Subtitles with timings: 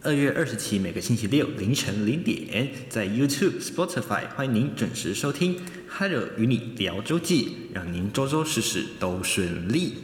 [0.00, 5.60] 二月二十七每个星期六凌晨零点在 youtube spotify 欢迎您准时收听。
[5.88, 9.94] Hello 与你聊周记让您周周事事都顺利。